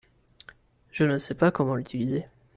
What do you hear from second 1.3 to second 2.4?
pas comment l'utiliser.